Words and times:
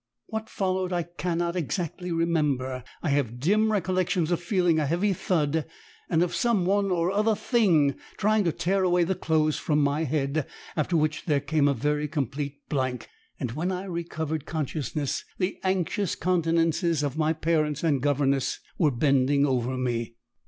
What 0.25 0.49
followed 0.49 0.91
I 0.91 1.03
cannot 1.03 1.55
exactly 1.55 2.11
remember, 2.11 2.83
I 3.03 3.09
have 3.09 3.39
dim 3.39 3.71
recollections 3.71 4.31
of 4.31 4.41
feeling 4.41 4.79
a 4.79 4.87
heavy 4.87 5.13
thud 5.13 5.63
and 6.09 6.23
of 6.23 6.33
some 6.33 6.65
one 6.65 6.89
or 6.89 7.11
some 7.23 7.35
THING 7.35 7.93
trying 8.17 8.43
to 8.45 8.51
tear 8.51 8.81
away 8.83 9.03
the 9.03 9.13
clothes 9.13 9.57
from 9.59 9.77
my 9.79 10.05
head, 10.05 10.47
after 10.75 10.97
which 10.97 11.25
there 11.25 11.39
came 11.39 11.67
a 11.67 11.75
very 11.75 12.07
complete 12.07 12.67
blank, 12.67 13.09
and 13.39 13.51
when 13.51 13.71
I 13.71 13.83
recovered 13.83 14.47
consciousness, 14.47 15.23
the 15.37 15.59
anxious 15.63 16.15
countenances 16.15 17.03
of 17.03 17.15
my 17.15 17.31
parents 17.31 17.83
and 17.83 18.01
governess 18.01 18.59
were 18.79 18.89
bending 18.89 19.45
over 19.45 19.77
me. 19.77 20.15